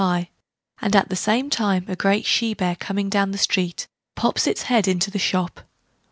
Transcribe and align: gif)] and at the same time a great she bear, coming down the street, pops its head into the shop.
gif)] 0.01 0.27
and 0.81 0.95
at 0.95 1.09
the 1.09 1.15
same 1.15 1.47
time 1.47 1.85
a 1.87 1.95
great 1.95 2.25
she 2.25 2.55
bear, 2.55 2.75
coming 2.75 3.07
down 3.07 3.29
the 3.29 3.37
street, 3.37 3.85
pops 4.15 4.47
its 4.47 4.63
head 4.63 4.87
into 4.87 5.11
the 5.11 5.19
shop. 5.19 5.59